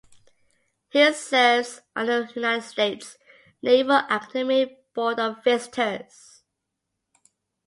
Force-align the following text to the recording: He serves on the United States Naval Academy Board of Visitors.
He 0.89 1.13
serves 1.13 1.81
on 1.95 2.07
the 2.07 2.27
United 2.33 2.63
States 2.63 3.17
Naval 3.61 3.97
Academy 4.09 4.75
Board 4.95 5.19
of 5.19 5.43
Visitors. 5.43 6.41